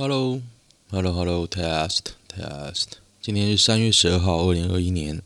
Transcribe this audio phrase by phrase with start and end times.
[0.00, 2.84] Hello，Hello，Hello，Test，Test。
[3.20, 5.20] 今天是三月十二号，二零二一年。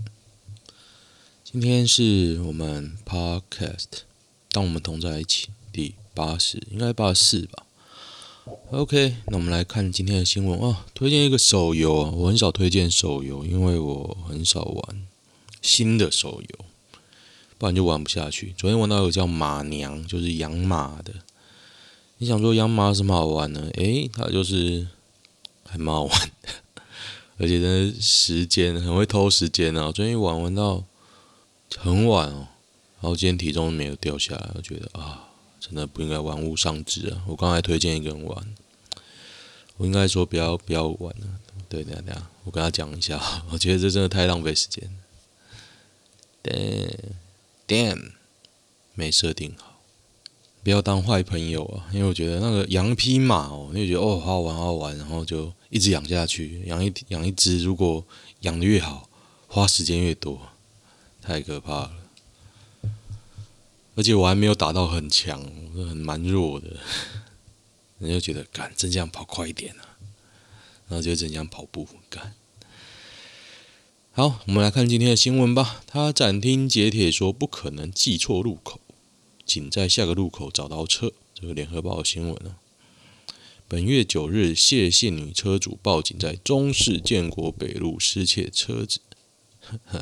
[1.45, 3.85] 今天是我们 Podcast，
[4.51, 7.67] 当我们同在一起第八十，应该八十四吧。
[8.71, 15.07] OK，那我们来看今天的新闻啊、推荐一个手游啊，我很少推荐手游，因为我很少玩
[15.61, 16.65] 新的手游，
[17.59, 18.55] 不然就玩不下去。
[18.57, 21.13] 昨天玩到有个叫马娘，就是养马的。
[22.23, 23.69] 你想说养马有什么好玩呢？
[23.75, 24.87] 诶，它就是
[25.65, 26.53] 还蛮好玩的，
[27.37, 29.91] 而且真的时间很会偷时间啊！
[29.91, 30.85] 昨天玩玩到
[31.77, 32.47] 很晚哦，
[33.01, 37.25] 然后今天体重没有掉下来，我觉得啊，真的不应该玩物丧志啊！
[37.27, 38.55] 我刚才推荐一个人玩，
[39.79, 41.27] 我应该说不要不要玩了。
[41.69, 44.89] 对，等下等下，我跟他讲一下，我觉得这真的太浪费时间。
[46.45, 47.17] Damn,
[47.67, 48.13] damn，
[48.95, 49.72] 没设定好。
[50.63, 51.91] 不要当坏朋友啊！
[51.93, 56.63] 因为我觉得那个养匹马哦，你就觉得哦，好好玩，好好玩，然后就一直养下去。
[56.67, 58.05] 养一养一只，如果
[58.43, 59.09] 养得越好，
[59.49, 60.41] 花时间越多，
[61.21, 61.93] 太可怕了。
[63.97, 65.43] 而且我还没有打到很强，
[65.75, 66.69] 我是很蛮弱的。
[67.99, 69.99] 人就觉得，干，真想跑快一点啊！
[70.89, 72.35] 然后就真这样跑步，干。
[74.13, 75.83] 好，我们来看今天的新闻吧。
[75.87, 78.79] 他斩钉截铁说，不可能记错路口。
[79.53, 82.57] 仅在下个路口找到车，这个联合报的新闻呢。
[83.69, 89.01] 本月九日，谢姓女车主报警在中市建国北路失窃车子，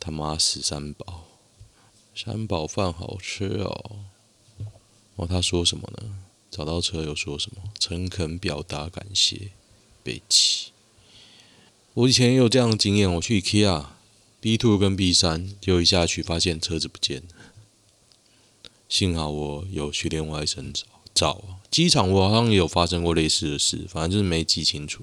[0.00, 1.28] 他妈死三宝，
[2.12, 3.98] 三宝饭好吃哦。
[5.14, 6.24] 哦，他说什么呢？
[6.50, 7.62] 找到车又说什么？
[7.78, 9.52] 诚恳表达感谢，
[10.02, 10.72] 被气。
[11.92, 13.93] 我以前也有这样的经验，我去 IKEA。
[14.44, 17.28] B two 跟 B 三，就一下去发现车子不见了。
[18.90, 21.42] 幸好我有去连外省找找。
[21.70, 25.02] 机场我好像也有发生过类似的事，反正就是没记清楚。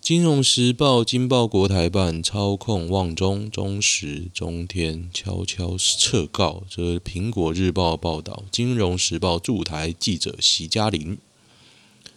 [0.00, 8.42] 金融时报、金报国台办操控旺中、中时、中天悄悄撤告，这是苹果日报报道。
[8.50, 11.16] 金融时报驻台记者席嘉玲，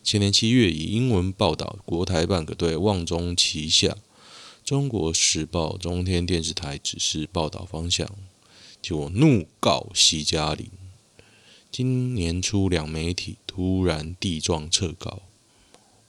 [0.04, 3.96] 前年七月以英文报道国台办可对旺中旗下。
[4.64, 8.10] 中国时报、中天电视台指示报道方向，
[8.82, 10.70] 结果怒告席嘉玲。
[11.70, 15.24] 今年初两媒体突然地状撤告，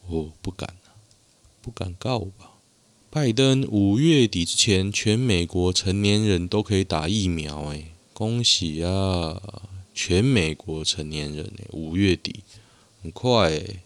[0.06, 0.94] 我不敢啊，
[1.60, 2.53] 不敢告吧？
[3.10, 9.69] 拜登五月底之前，全美国成年人都可以打疫苗，哎，恭喜啊！
[9.92, 12.44] 全美国成年人，哎，五月底，
[13.03, 13.81] 很快，诶。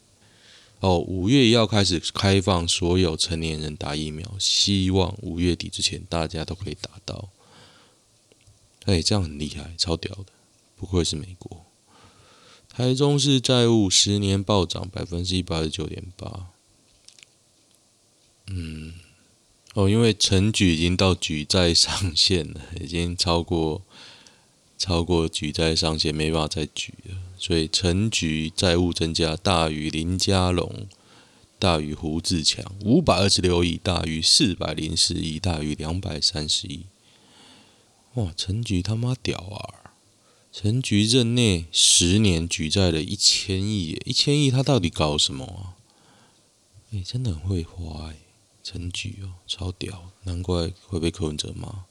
[0.81, 7.31] 哦，五月一号开始开放所有成年人打疫苗，希望五月底之前大家都可以打到。
[8.85, 10.27] 哎，这样很厉害，超屌的，
[10.77, 11.65] 不愧是美国。
[12.69, 16.47] 台中市债务十年暴涨百分之一百二十九点八。
[18.47, 18.95] 嗯，
[19.75, 23.83] 哦，因为成举已经到举债上限了，已经超过
[24.79, 27.17] 超过举债上限，没办法再举了。
[27.39, 30.87] 所以陈局债务增加大于林家龙，
[31.59, 36.87] 大于胡志强，五百二十六亿大于四百零四亿，大于两百三十亿。
[38.15, 39.95] 哇，陈局他妈屌啊！
[40.51, 45.79] 陈局任内十年举债了一千亿，一千亿他到底搞什么啊？
[46.93, 48.17] 哎、真的很会花哎，
[48.65, 51.85] 陈局哦，超屌，难怪会被柯文哲骂。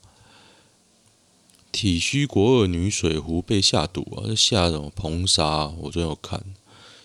[1.78, 4.26] 体虚国二女水壶被下毒啊！
[4.26, 5.68] 这下什么硼砂？
[5.78, 6.44] 我最近有看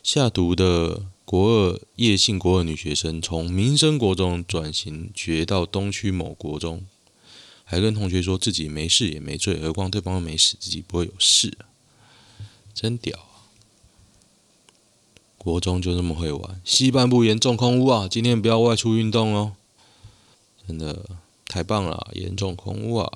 [0.02, 6.86] 下毒的国二叶姓国二女学生，从民生国中转型学到东区某国中，
[7.64, 11.52] 还跟同学说自己没事也没罪，何况对方又没死，自己不会有事！
[12.72, 13.52] 真屌啊！
[15.36, 18.08] 国中就这么会玩，西半部严重空屋啊！
[18.08, 19.52] 今天不要外出运动哦！
[20.66, 21.04] 真的
[21.46, 23.12] 太棒了，严重空屋啊！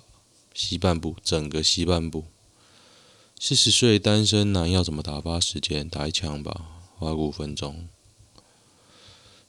[0.56, 2.24] 西半部，整个西半部，
[3.38, 5.86] 四十岁单身男要怎么打发时间？
[5.86, 6.62] 打一枪吧，
[6.96, 7.86] 花五分钟。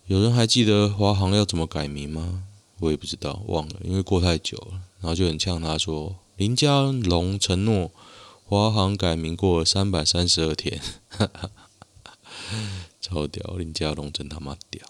[0.07, 2.43] 有人还记得华航要怎么改名吗？
[2.81, 4.81] 我也不知道，忘了，因为过太久了。
[4.99, 7.89] 然后就很呛他说，林佳龙承诺
[8.43, 11.49] 华航改名过三百三十二天，哈哈，
[12.99, 13.55] 超屌！
[13.55, 14.85] 林佳龙真他妈屌！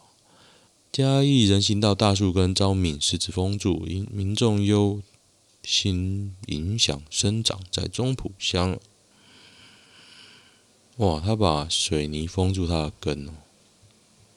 [0.91, 5.03] 嘉义人行道大树根遭闵石子封住，因民众忧。
[5.63, 8.79] 新影响生长在中埔乡。
[10.97, 13.33] 哇，他把水泥封住它的根哦，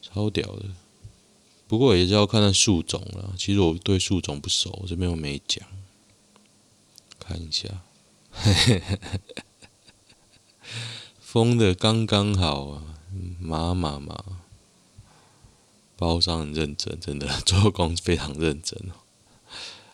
[0.02, 0.66] 超屌的。
[1.66, 3.34] 不过也是要看看树种了。
[3.38, 5.66] 其实我对树种不熟，这边我没讲。
[7.18, 7.82] 看一下，
[11.20, 12.96] 封的刚刚好啊，
[13.38, 14.24] 麻麻麻，
[15.96, 18.99] 包商很认真，真的 做工非常认真哦。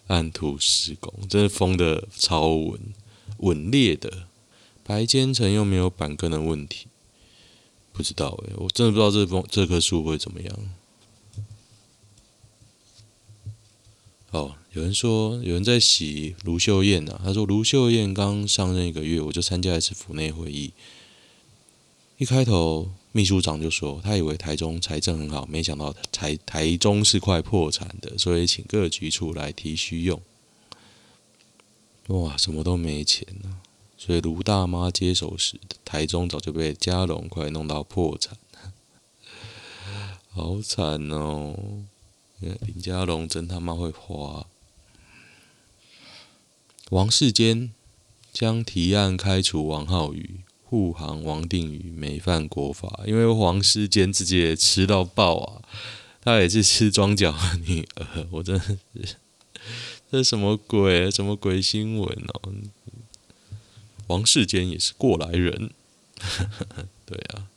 [0.06, 2.80] 按图施工，真的封的超稳，
[3.38, 4.28] 稳裂的。
[4.84, 6.86] 白坚城又没有板根的问题，
[7.92, 10.58] 不知道哎，我真的不知道这封这棵树会怎么样。
[14.30, 20.72] 哦，有人说有人在洗卢秀燕啊，他说卢秀燕刚上任一个月，我就参加一次府内会议。
[22.18, 30.20] 一开头秘书长就说，他以为台中财政很好，没想到台台中是快破产的，所以请各局处来提需用。
[32.08, 33.64] 哇，什么都没钱呢、啊。
[33.96, 38.36] 所以卢大妈接手时，台中早就被佳龙快弄到破产，
[40.28, 41.56] 好惨哦！
[42.40, 44.46] 林佳龙真他妈会花。
[46.90, 47.72] 王世坚
[48.30, 55.62] 将提案开除王浩宇、护航王定宇没犯国法，因为黄世坚自己也吃到爆啊，
[56.22, 57.34] 他也是吃庄脚
[57.66, 58.64] 女儿，我真的
[59.04, 59.16] 是，
[60.10, 61.08] 这什么鬼？
[61.10, 62.52] 什么鬼新闻哦？
[64.08, 65.70] 王世坚也是过来人，
[67.06, 67.48] 对啊。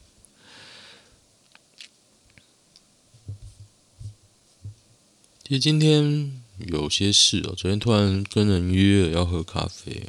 [5.44, 10.04] 其实今天有些事哦，昨天突然跟人约了要喝咖啡，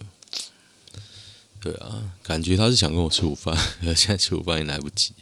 [1.60, 3.56] 对啊，感觉他是想跟我吃午饭，
[3.94, 5.12] 现在吃午饭也来不及，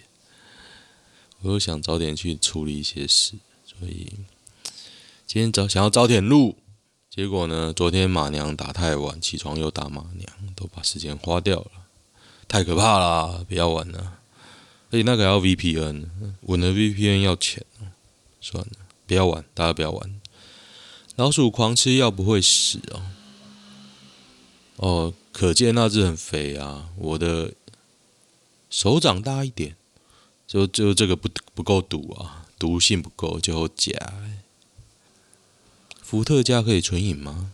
[1.41, 3.35] 我又想早点去处理一些事，
[3.67, 4.13] 所以
[5.27, 6.57] 今天早想要早点录。
[7.11, 7.73] 结果呢？
[7.73, 11.71] 昨天马娘打太晚，起床又打马娘，都把时间花掉了，
[12.47, 13.45] 太可怕了！
[13.49, 14.21] 不要玩了。
[14.91, 16.07] 而且那个要 VPN，
[16.43, 17.65] 稳的 VPN 要钱，
[18.41, 18.71] 算了，
[19.09, 20.21] 不要玩，大家不要玩。
[21.17, 23.03] 老鼠狂吃药不会死哦。
[24.79, 26.91] 哦，可见那只很肥啊。
[26.97, 27.53] 我的
[28.71, 29.77] 手掌大一点，
[30.47, 33.93] 就就这个不不够毒啊，毒性不够就假。
[36.01, 37.53] 伏特加可以纯饮吗？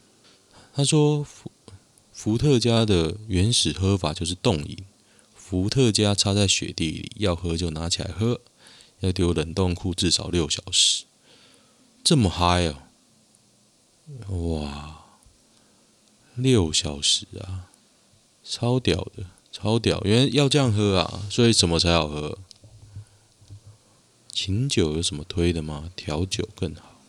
[0.74, 1.50] 他说伏
[2.12, 4.78] 伏特加的原始喝法就是冻饮，
[5.34, 8.40] 伏特加插在雪地里，要喝就拿起来喝，
[9.00, 11.04] 要丢冷冻库至少六小时。
[12.02, 12.76] 这么嗨哦！
[14.60, 15.03] 哇，
[16.34, 17.68] 六小时啊，
[18.42, 20.00] 超屌的，超屌！
[20.04, 22.38] 原来要这样喝啊，所以什么才好喝？
[24.30, 25.90] 琴酒有什么推的吗？
[25.94, 27.00] 调酒更好。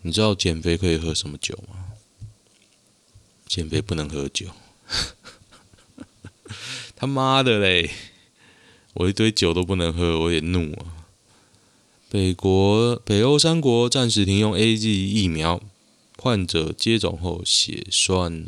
[0.00, 1.92] 你知道减肥可以喝什么酒吗？
[3.46, 4.48] 减肥不能喝酒，
[6.96, 7.90] 他妈的嘞！
[8.94, 11.04] 我一堆酒都不能喝，我也怒啊！
[12.08, 15.60] 北国、北欧三国暂时停用 AZ 疫苗，
[16.22, 18.46] 患者接种后血栓，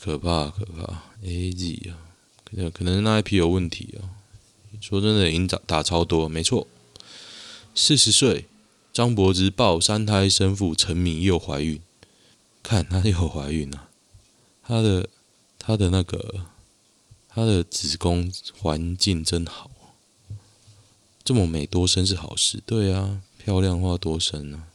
[0.00, 1.98] 可怕可怕！AZ 啊，
[2.42, 4.10] 可能可能那一批有问题啊！
[4.80, 6.66] 说真的，已经打打超多，没错，
[7.76, 8.46] 四十岁。
[8.92, 11.80] 张柏芝抱三胎生父陈米又怀孕，
[12.64, 13.88] 看她又怀孕了，
[14.64, 15.08] 她的
[15.60, 16.46] 她的那个
[17.28, 19.70] 她的子宫环境真好，
[21.22, 24.66] 这么美多生是好事，对啊，漂亮话多生啊，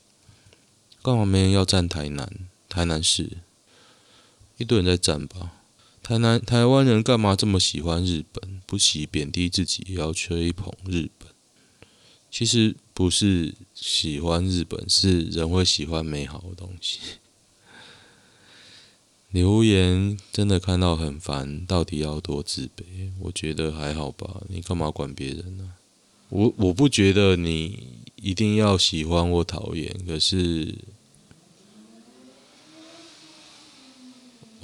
[1.03, 2.31] 干嘛没人要站台南？
[2.69, 3.37] 台南市
[4.57, 5.53] 一堆人在站吧，
[6.03, 8.61] 台南台湾人干嘛这么喜欢日本？
[8.65, 11.27] 不惜贬低自己，也要吹捧日本。
[12.29, 16.99] 其实不是喜欢日本，是人会喜欢美好的东西。
[19.31, 23.11] 留言真的看到很烦，到底要多自卑？
[23.19, 25.73] 我觉得还好吧，你干嘛管别人呢？
[26.29, 30.73] 我我不觉得你一定要喜欢或讨厌，可是，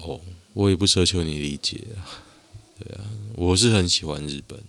[0.08, 0.22] 哦，
[0.54, 2.24] 我也不奢求你理解啊。
[2.80, 3.04] 对啊，
[3.36, 4.60] 我是很喜欢日本。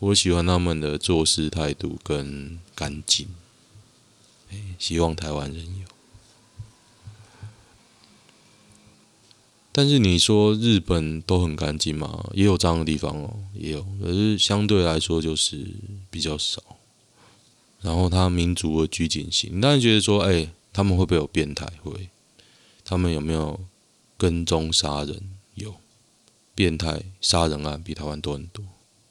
[0.00, 3.28] 我喜欢他们的做事态度跟干净，
[4.78, 5.86] 希望台湾人有。
[9.72, 12.28] 但是你说日本都很干净吗？
[12.34, 15.66] 也有脏的地方哦，也有，可是相对来说就是
[16.10, 16.62] 比较少。
[17.80, 21.66] 然后他民族的拘谨性，你当然觉得说，哎，他们会不会有变态？
[21.82, 22.08] 会。
[22.84, 23.58] 他们有没有
[24.16, 25.22] 跟踪杀人？
[25.54, 25.74] 有。
[26.54, 28.64] 变态杀人案比台湾多很多。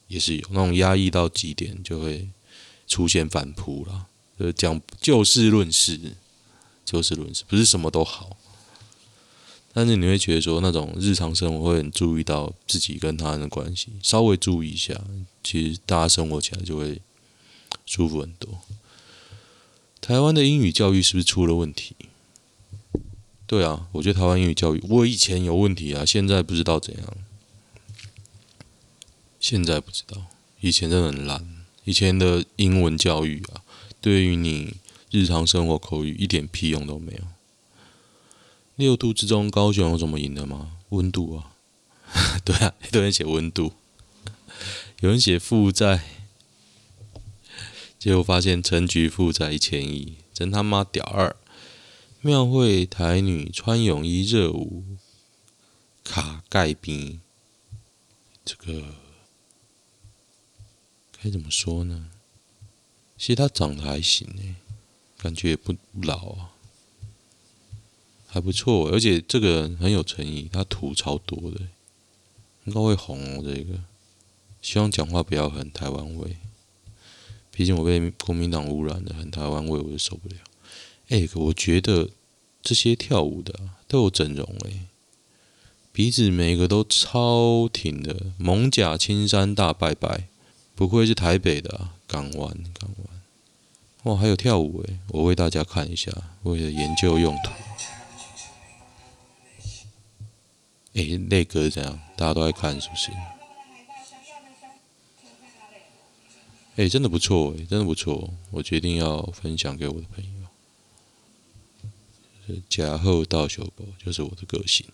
[0.08, 2.30] 也是有那种压抑到极点，就会
[2.88, 4.08] 出现反扑了。
[4.40, 6.16] 就讲就事论事，
[6.86, 8.38] 就事论事，不是什么都好。
[9.74, 15.02] 但是你会觉得说，那种日常生活会很注意到自己跟他人的关系，稍微注意一下，
[15.44, 17.02] 其实大家生活起来就会
[17.86, 18.60] 舒服很多。
[20.00, 21.96] 台湾的英语教育是不是出了问题？
[23.54, 27.18] 对啊，我觉得台湾英语教育，我以前有问题啊，现在不知道怎样。
[29.40, 30.26] 现在不知道，
[30.60, 31.64] 以前真的很烂。
[31.84, 33.62] 以前的英文教育啊，
[34.02, 34.78] 对于你
[35.12, 37.20] 日常生活口语一点屁用都没有。
[38.76, 40.78] 六度之中，高雄有什么赢的吗？
[40.90, 41.54] 温度啊，
[42.44, 43.74] 对啊，有人写温度，
[45.02, 46.02] 有人写负债，
[48.00, 51.36] 结果发现陈局负债一千亿，真他妈屌二！
[52.26, 54.82] 庙会台女穿泳衣热舞，
[56.06, 57.20] 卡盖边，
[58.46, 58.96] 这个。
[61.22, 62.12] 该怎么说呢？
[63.18, 64.56] 其实他长得还行诶，
[65.18, 66.52] 感觉也不老啊，
[68.26, 68.88] 还不错。
[68.88, 71.60] 而且这个人很有诚意，他图超多的，
[72.64, 73.44] 应该会红哦。
[73.44, 73.84] 这个，
[74.62, 76.38] 希望讲话不要很台湾味，
[77.52, 80.36] 毕竟我被国民党污染的很台湾味，我就受不了。
[81.14, 82.10] 哎，我觉得
[82.64, 83.54] 这些跳舞的
[83.88, 84.88] 都有整容诶，
[85.92, 90.24] 鼻子每个都超挺的，蒙甲青山大拜拜。
[90.74, 97.52] 不愧是台北的啊，港湾港湾，哇，还有跳舞诶，我为大家看一下，为了研究用途。
[100.94, 102.00] 诶，那个怎样？
[102.18, 103.12] 大家都在看是不是？
[106.78, 110.43] 诶，真的不错诶，真的不错，我决定要分享给我的朋友。
[112.70, 114.86] 假后到修包就是我的个性。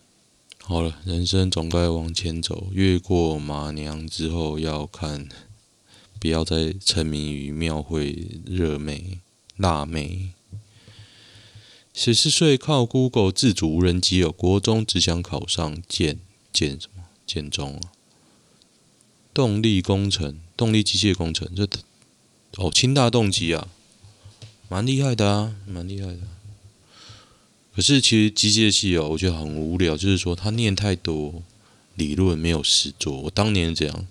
[0.58, 5.28] 好了，人生总该往前走，越过马娘之后要看。
[6.20, 9.20] 不要再沉迷于庙会热妹、
[9.56, 10.34] 辣妹。
[11.94, 16.18] 十四岁靠 Google 自主无人机哦国中只想考上建
[16.52, 17.92] 建什么建中啊？
[19.32, 21.66] 动力工程、动力机械工程，这
[22.58, 23.68] 哦，清大动机啊，
[24.68, 26.18] 蛮厉害的啊，蛮厉害的。
[27.74, 31.42] 可是其实机械系哦，我觉得很无聊，就是说他念太多
[31.94, 33.20] 理论，没有实作。
[33.22, 34.06] 我当年这样。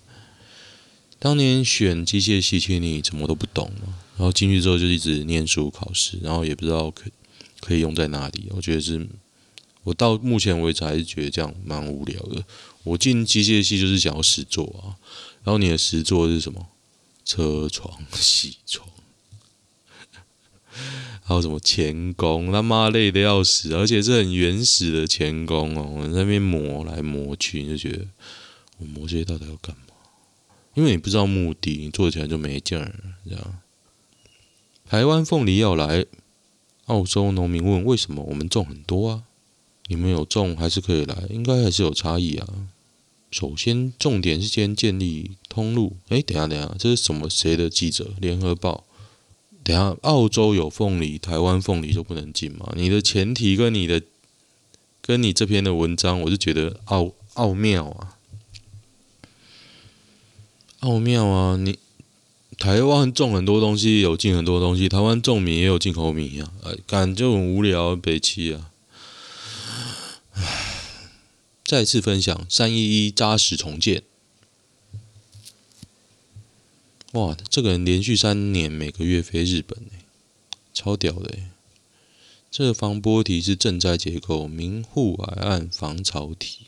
[1.20, 7.12] 当年选机械系，其实你什么都不懂嘛，然后进去之后就一直念书考试，然后也不知道可
[7.60, 8.48] 可以用在哪里。
[8.52, 9.06] 我觉得是，
[9.84, 12.42] 我到目前为止还是觉得这样蛮无聊的。
[12.84, 14.96] 我进机械系就是想要实作啊，
[15.44, 16.68] 然后你的实作是什么？
[17.26, 18.88] 车床、銑床，
[21.30, 22.52] 还有什么钳工？
[22.52, 28.08] 他妈累的要死，而且是很原始的钳工哦，我在那边磨来磨去，你就觉得
[28.80, 29.94] 我磨这些到底要干嘛？
[30.74, 32.96] 因为你不知道目的，你做起来就没劲儿，
[33.30, 33.60] 这样。
[34.88, 36.08] 台湾凤梨要来，
[36.86, 39.24] 澳洲农民问为什么我们种很多啊？
[39.86, 42.48] 你们有种还是可以来，应该还是有差异啊。
[43.30, 45.98] 首先，重点是先建立通路。
[46.08, 48.16] 哎，等下等下，这是什么谁的记者？
[48.20, 48.86] 联合报。
[49.70, 52.74] 等下，澳洲有凤梨，台湾凤梨就不能进吗？
[52.76, 54.02] 你的前提跟你的
[55.00, 58.18] 跟你这篇的文章，我是觉得奥奥妙啊。
[60.80, 61.56] 奥妙啊！
[61.58, 61.78] 你
[62.58, 66.52] 台湾种很多东西，有进很多东西；台湾种米也有进口米啊。
[66.64, 68.72] 哎，感觉很无聊，北七啊！
[71.64, 74.02] 再次分享三一一扎实重建。
[77.14, 79.80] 哇，这个人连续三年每个月飞日本，
[80.74, 81.40] 超屌的！
[82.52, 86.68] 这个防波堤是赈灾结构，明护海岸防潮堤。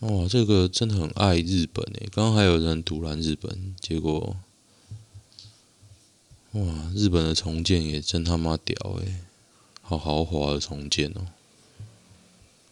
[0.00, 2.08] 哇，这个真的很爱日本诶！
[2.12, 4.36] 刚刚还有人阻拦日本，结果
[6.52, 9.16] 哇，日本的重建也真他妈屌诶，
[9.82, 11.26] 好豪华的重建哦！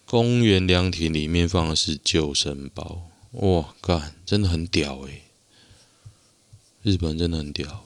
[0.05, 5.23] 公园凉亭里面放的是救生包，哇干，真的很屌诶！
[6.83, 7.85] 日本真的很屌。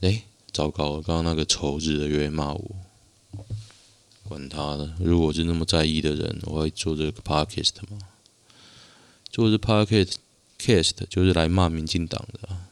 [0.00, 0.22] 诶，
[0.52, 2.76] 糟糕，刚刚那个仇日的又会骂我。
[4.28, 7.98] 管他的，如果是那么在意的人，我会做这个 podcast 吗？
[9.30, 12.68] 做这 podcast 就是来骂民进党的啊。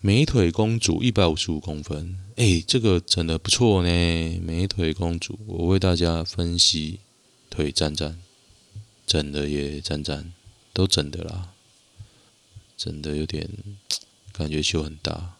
[0.00, 3.88] 美腿公主一百五十五公分，哎，这个整的不错呢。
[4.40, 7.00] 美腿公主，我为大家分析，
[7.50, 8.20] 腿赞赞，
[9.06, 10.32] 整的也赞赞，
[10.72, 11.54] 都整的啦，
[12.78, 13.46] 整的有点
[14.32, 15.34] 感觉胸很大，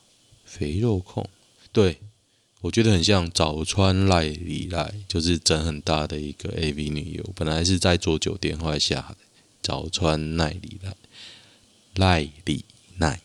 [0.45, 1.25] 肥肉控，
[1.73, 2.00] 对。
[2.62, 9.16] 我觉得很像早川赖里赖，就是整很大的一个 AV 女优，本来是在做酒店，后来下的
[9.62, 10.97] 早川赖里赖
[11.95, 12.64] 赖里
[12.99, 13.21] 赖。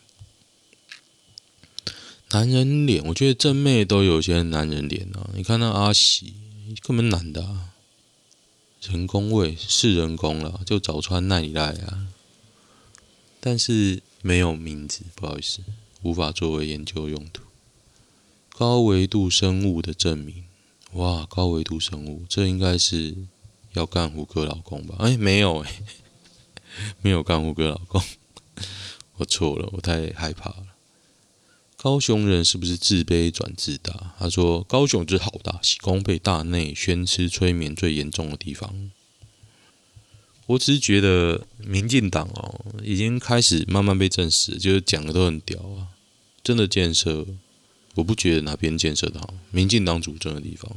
[2.30, 5.28] 男人脸，我觉得正妹都有些男人脸啊。
[5.34, 6.34] 你看那阿喜，
[6.80, 7.72] 根本男的啊，
[8.82, 12.06] 人工味是人工了，就早川奈里赖啊，
[13.46, 15.60] 但是没有名字，不好意思，
[16.00, 17.42] 无法作为研究用途。
[18.48, 20.44] 高维度生物的证明，
[20.94, 21.26] 哇！
[21.26, 23.14] 高维度生物，这应该是
[23.74, 24.96] 要干胡歌老公吧？
[25.00, 25.82] 哎，没有哎，
[27.02, 28.02] 没有干胡歌老公，
[29.16, 30.68] 我错了，我太害怕了。
[31.76, 34.14] 高雄人是不是自卑转自大？
[34.18, 38.90] 他说高雄就是好大喜，功被大内宣吃催眠最严重的地方。
[40.46, 45.88] 我只是觉得民进党哦，已经开始慢慢被证实，就是讲的都很屌啊，
[46.42, 47.26] 真的建设，
[47.94, 49.32] 我不觉得哪边建设的好。
[49.50, 50.70] 民进党主政的地方，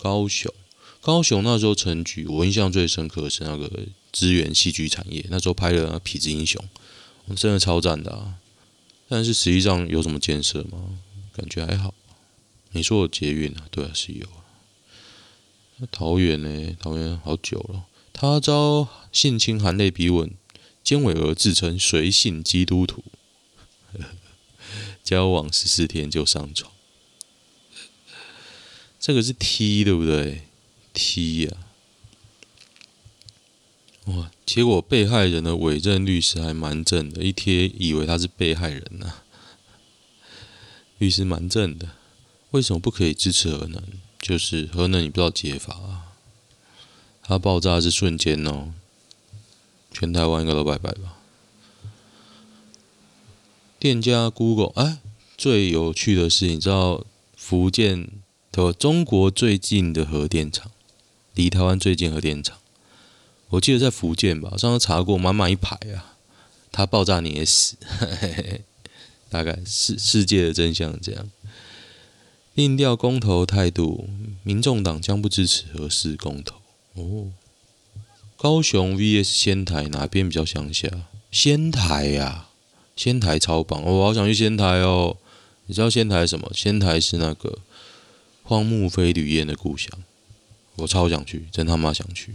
[0.00, 0.50] 高雄，
[1.02, 3.70] 高雄那时候成局，我印象最深刻是那个
[4.10, 6.64] 资源戏剧产业，那时候拍了《痞子英雄》，
[7.34, 8.36] 真的超赞的啊。
[9.08, 10.98] 但是实际上有什么建设吗？
[11.34, 11.94] 感觉还好。
[12.70, 13.66] 你说我捷运啊？
[13.70, 14.26] 对啊，是有。
[15.90, 16.76] 桃园呢？
[16.80, 17.86] 桃园好久了。
[18.12, 20.30] 他遭性侵含泪逼问，
[20.84, 23.02] 奸尾儿自称随性基督徒，
[25.02, 26.70] 交往十四天就上床。
[29.00, 30.42] 这个是 T 对不对
[30.92, 31.56] ？T 呀、
[34.04, 34.30] 哇！
[34.46, 39.14] 结果被害人的委任律师还蛮正的，一贴以为他是被害人呢、
[40.98, 41.88] 律师蛮正的，
[42.50, 43.82] 为什么不可以支持核能？
[44.22, 46.14] 就是核能你不知道解法啊。
[47.24, 48.72] 它爆炸是瞬间哦，
[49.92, 51.18] 全台湾应该都拜拜吧。
[53.78, 54.98] 店家 Google，哎，
[55.36, 57.04] 最有趣的是，你知道
[57.36, 58.08] 福建
[58.50, 60.70] 的中国最近的核电厂，
[61.34, 62.58] 离台湾最近核电厂。
[63.48, 66.14] 我记得在福建吧，我上次查过，满满一排啊。
[66.70, 68.60] 它爆炸你也死， 嘿嘿嘿，
[69.28, 71.30] 大概世世界的真相这样。
[72.54, 74.08] 定调公投态度，
[74.42, 76.56] 民众党将不支持核四公投。
[76.94, 77.32] 哦，
[78.36, 80.88] 高雄 VS 仙台哪边比较乡下？
[81.30, 82.50] 仙台呀、啊，
[82.94, 85.16] 仙台超棒，我好想去仙台哦。
[85.64, 86.52] 你知道仙台什么？
[86.54, 87.60] 仙台是那个
[88.42, 89.90] 荒木飞吕彦的故乡，
[90.76, 92.34] 我超想去，真他妈想去。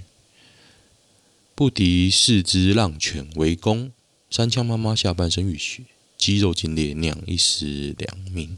[1.53, 3.91] 不敌四只浪犬围攻，
[4.31, 5.83] 山羌妈妈下半身浴血，
[6.17, 8.57] 肌肉尽裂，酿一尸两命。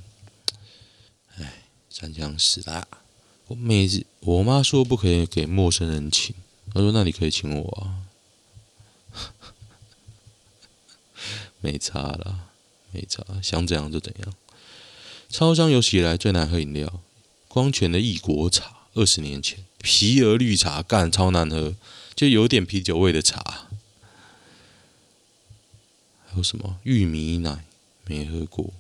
[1.90, 2.88] 哎，山羌死啦！
[3.48, 6.36] 我每次我妈说不可以给陌生人请，
[6.74, 8.06] 她说那你可以请我啊，
[11.60, 12.50] 没差啦，
[12.92, 14.34] 没差，想怎样就怎样。
[15.30, 17.02] 超商有史以来最难喝饮料，
[17.48, 21.76] 光泉的异国茶，二十年前皮尔绿茶干超难喝。
[22.16, 23.70] 就有点啤酒味的茶，
[26.28, 27.64] 还有什么玉米奶
[28.06, 28.74] 没喝过？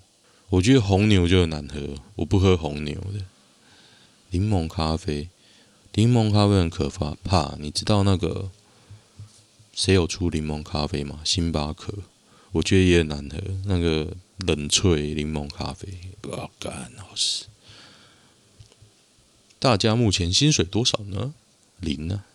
[0.50, 3.26] 我觉得红牛就很难喝，我不喝红牛的。
[4.32, 5.30] 柠檬咖啡，
[5.94, 8.50] 柠檬咖啡很可怕，怕你知道那个
[9.74, 11.20] 谁有出柠檬咖啡吗？
[11.24, 11.94] 星巴克，
[12.52, 15.88] 我觉得也很难喝，那个冷萃柠檬咖啡
[16.20, 17.46] 不好干，好吃。
[19.60, 21.34] 大家目前薪水多少呢？
[21.80, 22.26] 零呢、啊？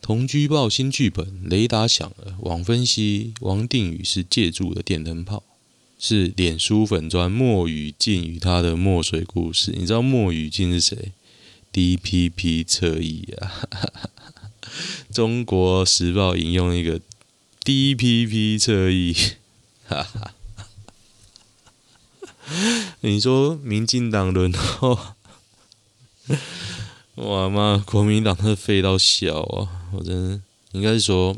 [0.00, 2.36] 同居报新剧本，雷达响了。
[2.40, 5.42] 网分析，王定宇是借助的电灯泡，
[6.06, 9.70] 是脸书粉专莫雨静与他的墨水故事。
[9.74, 11.12] 你知道莫雨静是谁
[11.72, 13.70] ？DPP 侧翼啊！
[15.10, 17.00] 中国时报引用一个
[17.64, 19.16] DPP 侧翼，
[19.86, 20.34] 哈哈。
[23.00, 25.16] 你说民进党轮到？
[27.14, 27.82] 哇妈！
[27.86, 29.88] 国民党是废到小啊！
[29.94, 31.34] 我真的应该是说，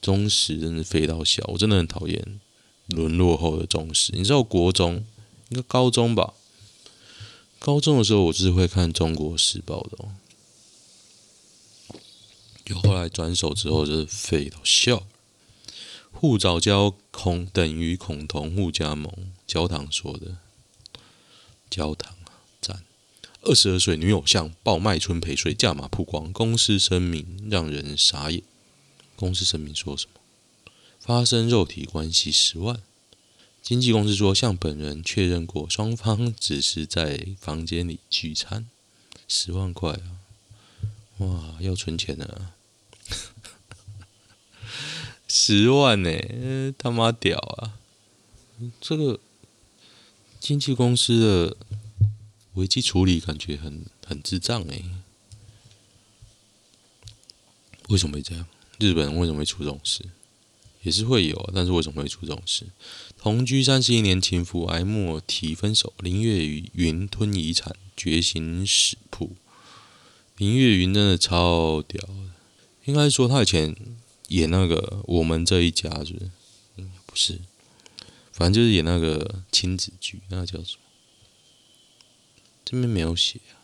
[0.00, 1.44] 中时真的废到小。
[1.48, 2.40] 我真的很讨厌
[2.86, 4.12] 沦落后的重视。
[4.12, 5.04] 你知道国中
[5.50, 6.34] 应该高中吧？
[7.58, 10.14] 高中的时候我是会看《中国时报》的哦。
[12.64, 15.06] 就后来转手之后就是废到笑。
[16.12, 19.12] 护藻胶恐等于孔同互加盟，
[19.46, 20.36] 焦糖说的。
[21.68, 22.14] 焦糖。
[23.44, 28.40] 二十二岁女偶像爆麦春陪睡价码曝光，公司声明让人傻眼。
[29.16, 30.20] 公司声明说什么？
[31.04, 32.80] 发生肉体关系十万。
[33.60, 38.70] 经纪公司说向本人确认过，双方只是在房间里聚餐，
[39.28, 40.22] 十万块啊！
[41.18, 42.54] 哇，要存钱啊！
[45.28, 46.10] 十万呢、
[46.78, 47.78] 他妈屌啊！
[48.80, 49.20] 这个
[50.40, 51.56] 经纪公司的。
[52.56, 54.82] 危机处理感觉很很智障哎，
[57.88, 58.46] 为什么会这样？
[58.78, 60.04] 日本为什么会出这种事？
[60.82, 62.66] 也是会有，但是为什么会出这种事？
[63.18, 69.36] 同居三十一年情妇挨莫提分手，林月云吞遗产觉醒史谱。
[70.38, 72.14] 林月云真的超屌的，
[72.86, 73.76] 应该说他以前
[74.28, 76.14] 演那个《我们这一家》是
[77.06, 77.38] 不是？
[78.32, 80.82] 反正就是演那个亲子剧，那个叫什么？
[82.64, 83.60] 这边没有写啊，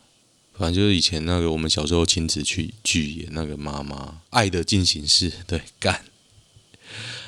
[0.53, 3.95] 反正就是以前那个我们小时候亲子去剧演那个妈妈
[4.29, 5.95] 《爱的进行式》，对，干《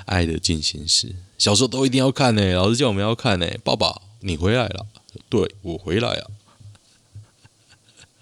[0.06, 2.54] 爱的进行式》，小时候都一定要看呢。
[2.54, 3.48] 老师叫我们要看呢。
[3.64, 4.88] 爸爸，你回来了？
[5.30, 6.32] 对，我回来了。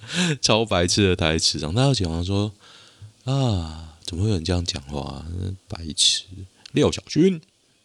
[0.41, 2.51] 超白痴的台词，长大后讲说
[3.25, 5.25] 啊，怎么会有人这样讲话？
[5.67, 6.23] 白痴！
[6.71, 7.41] 廖小军，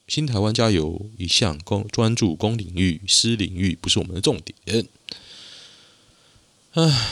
[0.08, 1.10] 新台湾加油！
[1.18, 4.86] 一向公专注公领域，私领域不是我们的重点。
[6.72, 7.08] 唉，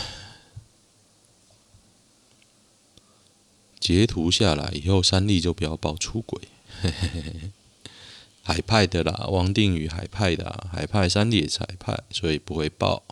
[3.78, 6.40] 截图下来以后，三立就不要爆出轨。
[6.82, 7.50] 嘿嘿嘿，
[8.42, 13.04] 海派的啦，王定宇海派的、海派三立也是海派，所以不会爆。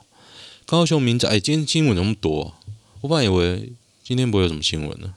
[0.66, 2.56] 高雄民宅，今天新闻那么多，
[3.02, 5.14] 我本来以为今天不会有什么新闻呢。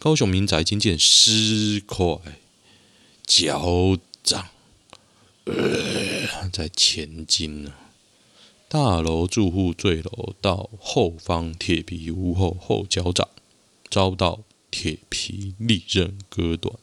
[0.00, 2.18] 高雄民宅经建尸块。
[3.24, 4.48] 脚掌，
[5.44, 7.72] 呃，在前进呢。
[8.68, 13.28] 大楼住户坠楼到后方铁皮屋后后脚掌
[13.90, 16.76] 遭到铁皮利刃割断，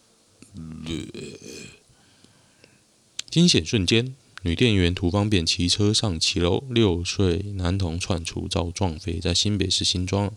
[3.29, 10.31] 惊险瞬间，女店员图方便骑车上骑楼，六岁男童窜出遭撞飞，在新北市新庄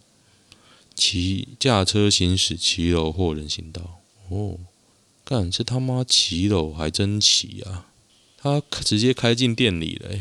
[0.95, 4.01] 骑驾车行驶骑楼或人行道。
[4.31, 4.59] 哦。
[5.29, 7.89] 干，这他妈骑楼还真骑啊！
[8.39, 10.21] 他直接开进店里了，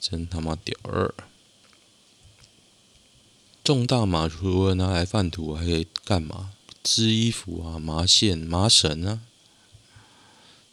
[0.00, 1.14] 真他妈屌儿！
[3.62, 6.53] 种大麻除了拿来贩毒，还可以干嘛？
[6.84, 9.22] 织衣服啊，麻线、麻绳啊，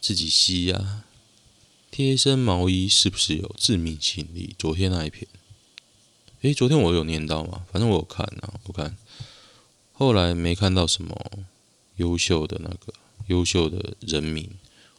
[0.02, 1.06] 自己吸啊。
[1.89, 4.54] 贴身毛衣是不是有致命吸引力？
[4.60, 5.26] 昨天那一篇，
[6.41, 7.65] 诶，昨天我有念到吗？
[7.71, 8.97] 反正我有看啊，我看，
[9.93, 11.15] 后来没看到什么
[11.95, 12.93] 优秀的那个。
[13.28, 14.50] 优秀的人民，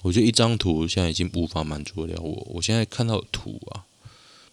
[0.00, 2.46] 我觉得一张图现在已经无法满足了我。
[2.54, 3.84] 我现在看到图啊，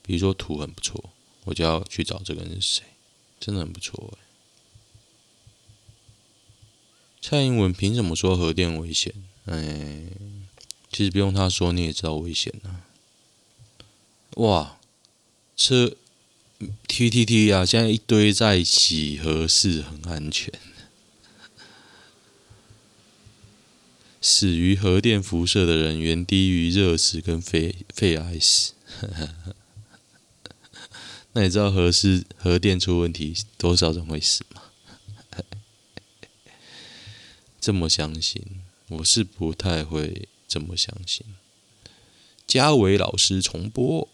[0.02, 1.12] 比如说图很不错，
[1.46, 2.84] 我就要去找这个人是谁，
[3.40, 4.29] 真的很不错哎。
[7.22, 9.14] 蔡英文凭什么说核电危险？
[9.46, 10.04] 哎，
[10.92, 12.82] 其实不用他说，你也知道危险啊。
[14.36, 14.78] 哇，
[15.56, 15.96] 车
[16.88, 20.54] TTT 啊，现在一堆在一起，核四很安全。
[24.22, 28.74] 死于核电辐射的人远低于热死跟肺肺癌死。
[31.34, 34.62] 那你知道核是核电出问题多少人会死吗？
[37.60, 38.42] 这么相信，
[38.88, 41.26] 我是不太会这么相信。
[42.48, 44.08] 嘉伟老师重播，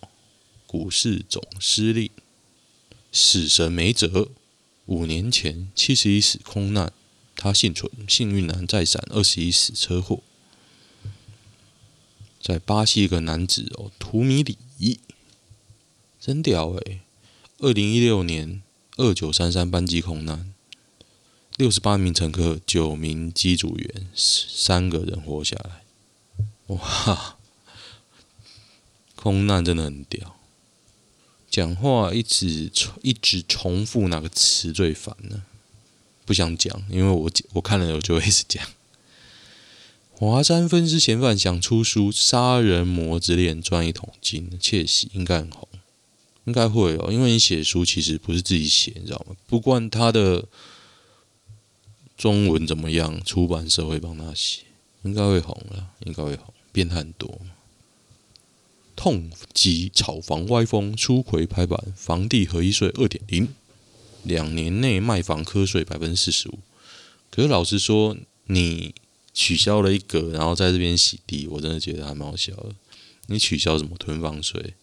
[0.66, 2.10] 股市总司令，
[3.12, 4.30] 死神没辙，
[4.88, 6.92] 五年前七十一死空难。
[7.38, 10.24] 他幸存，幸运男再闪，二十一死车祸。
[12.42, 15.00] 在巴西一个男子哦，图米里，
[16.20, 17.02] 真屌诶、欸，
[17.60, 18.64] 二零一六年
[18.96, 20.54] 二九三三班机空难，
[21.58, 25.84] 六十八名乘客，九名机组员，三个人活下来。
[26.68, 27.38] 哇，
[29.16, 30.36] 空难真的很屌。
[31.50, 35.44] 讲话一直重一直重复哪个词最烦呢？
[36.26, 38.62] 不想讲，因为我我看了我就会一直讲。
[40.12, 45.70] 华山分尸嫌犯想出书《杀人魔之恋》赚一桶金，窃喜应该很红，
[46.44, 47.14] 应该会哦。
[47.14, 49.38] 因为你写书其实不是自己写，你知道吗？
[49.48, 50.46] 不管他的
[52.18, 54.62] 中文怎么样，出版社会帮他写，
[55.04, 56.54] 应该会红了，应该会红。
[56.72, 57.40] 变态很多，
[58.96, 63.48] 痛击炒房歪风，出轨拍板，房地合一税二点零。
[64.24, 66.58] 两年内卖房课税百分之四十五，
[67.30, 68.96] 可是老实说，你
[69.36, 72.74] 取消了一个，然后在这边洗地，我真的觉得还蛮好笑的。
[73.28, 74.74] 你取消什么囤房税？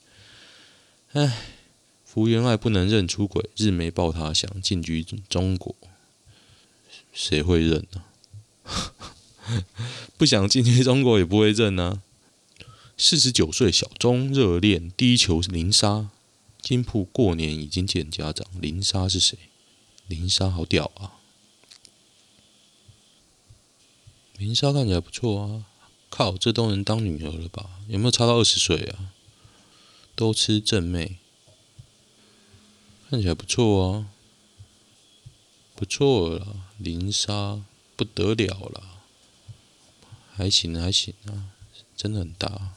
[1.13, 1.39] 唉，
[2.05, 5.75] 福原爱不能认出轨，日媒报他想进军中国，
[7.13, 8.05] 谁会认呢、
[8.65, 8.95] 啊？
[10.17, 12.03] 不想进去中国也不会认呢、啊。
[12.97, 16.11] 四十九岁小钟热恋低球是林莎。
[16.61, 19.37] 金铺过年已经见家长，林莎是谁？
[20.07, 21.19] 林莎好屌啊！
[24.37, 25.67] 林莎看起来不错啊，
[26.09, 27.81] 靠，这都能当女儿了吧？
[27.89, 29.11] 有没有差到二十岁啊？
[30.15, 31.17] 都吃正妹，
[33.11, 34.07] 看起来不错啊，
[35.75, 37.63] 不错了，林莎
[37.97, 38.83] 不得了了，
[40.35, 41.53] 还行还行啊，
[41.97, 42.75] 真的很大，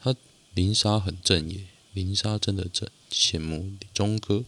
[0.00, 0.14] 他
[0.52, 1.66] 林莎很正耶。
[1.92, 4.44] 林莎真的正羡慕钟哥，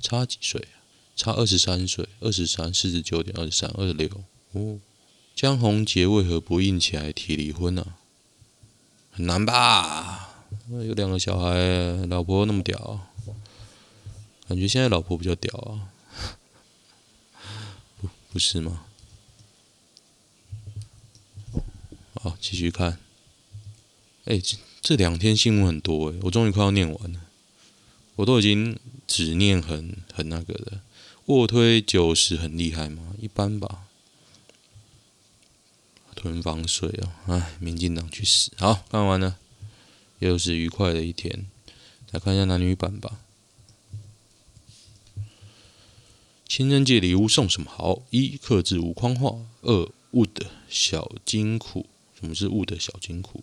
[0.00, 0.80] 差几岁啊？
[1.14, 4.08] 差二十三岁，二十三，四十九点二十三，二十六。
[4.52, 4.80] 哦，
[5.34, 8.00] 江宏杰为何不硬起来提离婚呢、啊？
[9.12, 10.46] 很难吧？
[10.70, 11.54] 有两个小孩，
[12.08, 13.00] 老婆那么屌，
[14.48, 15.92] 感觉现在老婆比较屌啊，
[18.34, 18.84] 不是吗？
[22.14, 22.98] 好，继续看。
[24.24, 27.20] 哎，这这两天新闻很多哎，我终于快要念完了。
[28.16, 30.80] 我都已经只念很很那个的。
[31.26, 33.14] 卧推九十很厉害吗？
[33.20, 33.84] 一般吧。
[36.16, 38.50] 囤房税哦，哎，民进党去死！
[38.56, 39.38] 好，看完了，
[40.18, 41.46] 又是愉快的一天。
[42.10, 43.20] 来看一下男女版吧。
[46.56, 48.02] 情人节礼物送什么好？
[48.10, 51.84] 一、克制无框画；二、wood 小金库。
[52.16, 53.42] 什么是 wood 小金库？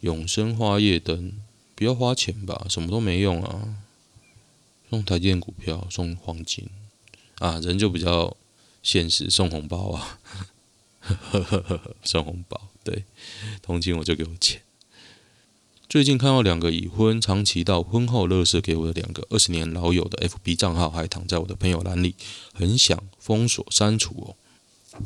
[0.00, 1.34] 永生花叶灯，
[1.74, 3.76] 不要花钱吧，什么都没用啊。
[4.88, 6.66] 送台积电股票，送黄金
[7.40, 8.34] 啊，人就比较
[8.82, 10.18] 现实，送红包啊。
[11.00, 13.04] 呵呵呵呵，送红包，对，
[13.60, 14.62] 同情我就给我钱。
[15.88, 22.16] 最近看到两个已婚、长期到婚后乐色给我的两个二十年老友的 FB 账号，还躺在我的朋友栏里，
[22.52, 25.00] 很想封锁删除哦。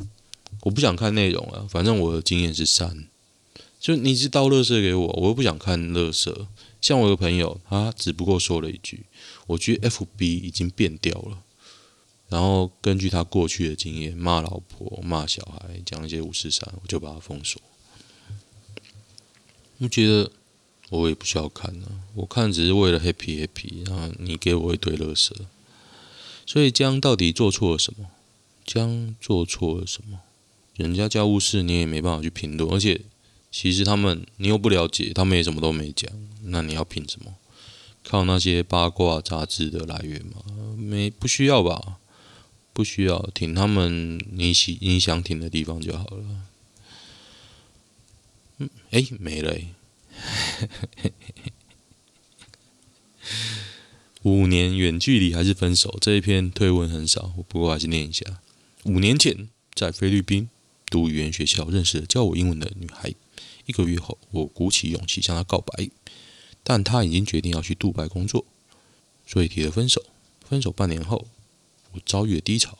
[0.63, 3.07] 我不想看内容啊，反正我的经验是删。
[3.79, 6.47] 就你是倒乐色给我，我又不想看乐色。
[6.81, 9.05] 像我有个朋友，他只不过说了一句
[9.45, 11.43] ：“我觉得 FB 已经变掉了。”
[12.27, 17.61] 然后根据他过去的经验，骂老婆、骂小孩，讲一些五四三，我就把他封锁。
[19.77, 20.31] 我觉得。
[20.91, 25.33] 我也不需要看呢、啊，我看只是为了 happy happy，然后你给我一堆乐色，
[26.45, 28.09] 所以江到底做错了什么？
[28.65, 30.19] 江做错了什么？
[30.75, 33.01] 人家家务事你也没办法去评论，而且
[33.51, 36.11] 其实他们你又不了解，他们也什么都没讲，
[36.43, 37.35] 那你要凭什么？
[38.03, 40.43] 靠那些八卦杂志的来源吗？
[40.77, 41.99] 没不需要吧？
[42.73, 46.25] 不需要，挺他们你喜你想挺的地方就好了。
[48.57, 49.55] 嗯，哎，没了。
[54.23, 55.97] 五年远距离还是分手？
[55.99, 58.23] 这一篇推文很少，不过还是念一下。
[58.83, 60.47] 五年前在菲律宾
[60.89, 63.15] 读语言学校认识了教我英文的女孩，
[63.65, 65.89] 一个月后我鼓起勇气向她告白，
[66.63, 68.45] 但她已经决定要去杜拜工作，
[69.25, 70.05] 所以提了分手。
[70.47, 71.27] 分手半年后，
[71.93, 72.77] 我遭遇了低潮，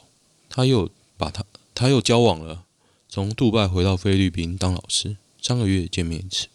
[0.50, 2.65] 她又把她她又交往了，
[3.10, 6.48] 从杜拜回到菲律宾当老师，三个月见面一次。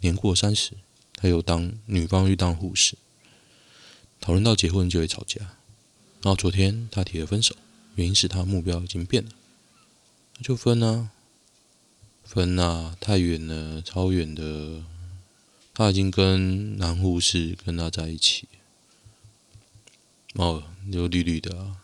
[0.00, 0.72] 年过三十，
[1.14, 2.96] 他又当女方又当护士，
[4.20, 5.40] 讨论到结婚就会吵架。
[6.22, 7.54] 然后昨天他提了分手，
[7.94, 9.30] 原因是他目标已经变了，
[10.36, 11.10] 那就分啊，
[12.24, 14.84] 分啊，太远了，超远的。
[15.74, 18.48] 他已经跟男护士跟他在一起，
[20.34, 21.76] 哦，就绿绿的啊。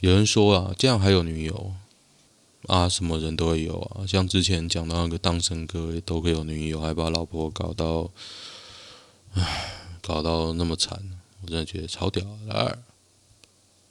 [0.00, 1.74] 有人说啊，这样还有女友。
[2.66, 8.10] 啊，什么人都会有啊，像之前讲到那个当声哥，都会有女友，还把老婆搞到，
[9.34, 12.26] 唉，搞到那么惨，我真的觉得超屌。
[12.50, 12.78] 二，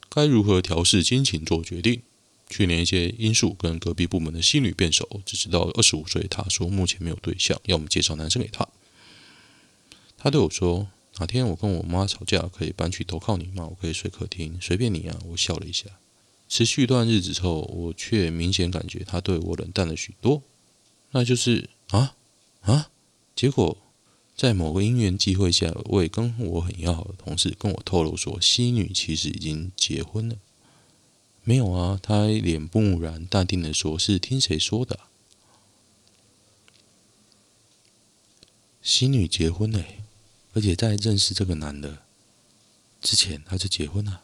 [0.09, 2.01] 该如何调试心情做决定？
[2.49, 8.67] 去年一些因素跟隔壁部门的新女变熟，只知道二十五岁，他说目前没有对象，要我们介绍男生给他。
[10.17, 10.87] 他对我说，
[11.19, 13.65] 哪天我跟我妈吵架，可以搬去投靠你吗？
[13.65, 15.17] 我可以睡客厅，随便你啊。
[15.25, 15.85] 我笑了一下。
[16.49, 20.41] 持续一段日子之后，我却明显感觉他对我冷淡了许多。
[21.11, 22.15] 那就是啊
[22.61, 22.89] 啊！
[23.35, 23.77] 结果
[24.35, 30.37] 在某个因缘机会下，一位跟我很要好的同事跟我透露说，西女其实已经结婚了。
[31.43, 34.99] 没有啊，他脸不木然，淡定的说：“是听谁说的？”
[38.81, 39.83] 西女结婚了，
[40.53, 42.03] 而且在认识这个男的
[43.01, 44.23] 之前，他就结婚了，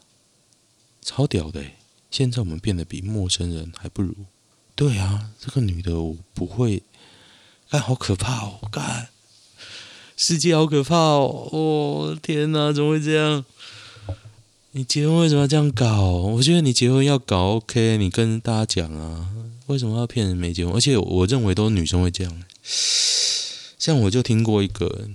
[1.01, 1.63] 超屌的！
[2.13, 4.13] 现在我们变得比陌生人还不如。
[4.75, 6.83] 对啊，这个女的我不会，
[7.71, 8.59] 干好可怕哦！
[8.71, 9.07] 干，
[10.15, 11.49] 世界好可怕哦！
[11.51, 13.43] 哦天哪，怎么会这样？
[14.73, 16.03] 你结婚为什么要这样搞？
[16.11, 19.31] 我觉得你结婚要搞 OK，你跟大家讲啊，
[19.65, 20.75] 为什么要骗人没结婚？
[20.75, 22.43] 而且我认为都是女生会这样。
[23.79, 25.09] 像我就听过一个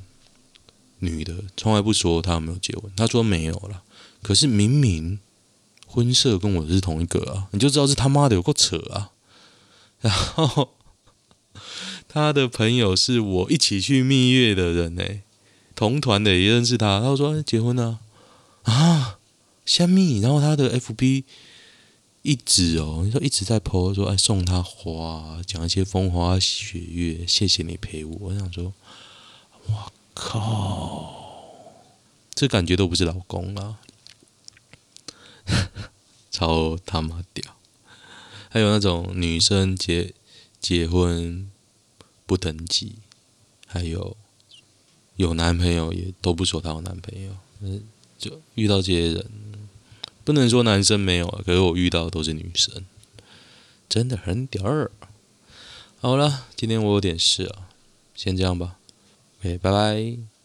[0.98, 3.84] 女的，从来不说她有没有结婚，她说没有了，
[4.20, 5.20] 可是明明。
[5.88, 9.12] 婚社跟我是同一个啊，你就知道是他妈的有够扯啊！
[10.00, 10.74] 然后
[12.06, 15.02] 他的朋友是我一起去蜜月的人呢，
[15.74, 17.00] 同团的也认识他。
[17.00, 17.98] 他说结婚了
[18.62, 19.18] 啊，
[19.64, 20.20] 虾米？
[20.20, 21.24] 然后他的 FB
[22.22, 28.16] 一直哦，你说一直在 po 说哎送他花，讲一些风花雪月，谢谢你陪我。
[28.20, 28.72] 我想说，
[29.66, 31.14] 我靠，
[32.34, 33.80] 这感觉都不是老公啊！
[36.30, 37.56] 超他妈屌！
[38.50, 40.14] 还有那种女生结
[40.60, 41.50] 结婚
[42.26, 42.96] 不登记，
[43.66, 44.16] 还有
[45.16, 47.32] 有男朋友也都不说她有男朋友，
[48.18, 49.26] 就遇到这些人，
[50.24, 52.84] 不能说男生没有啊，可是我遇到的都是女生，
[53.88, 54.90] 真的很屌。
[56.00, 57.68] 好了，今天我有点事啊，
[58.14, 58.78] 先这样吧
[59.40, 60.37] ，OK，拜拜。